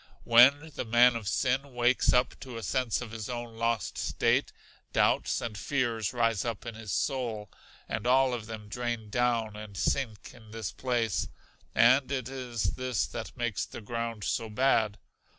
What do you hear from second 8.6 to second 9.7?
drain down